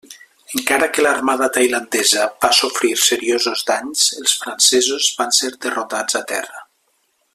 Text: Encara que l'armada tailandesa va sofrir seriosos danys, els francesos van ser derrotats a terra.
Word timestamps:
Encara 0.59 0.85
que 0.97 1.03
l'armada 1.05 1.49
tailandesa 1.57 2.25
va 2.45 2.51
sofrir 2.61 2.91
seriosos 3.03 3.61
danys, 3.69 4.07
els 4.23 4.35
francesos 4.45 5.11
van 5.21 5.37
ser 5.41 5.53
derrotats 5.67 6.19
a 6.23 6.25
terra. 6.35 6.65